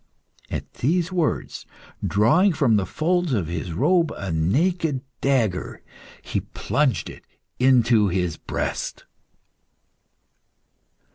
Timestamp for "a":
4.17-4.31